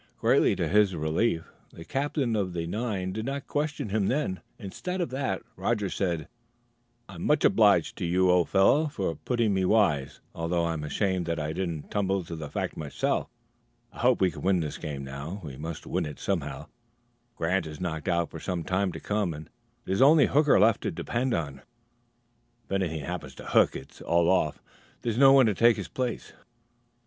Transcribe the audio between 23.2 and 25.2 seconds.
to Hook, it's all off; there's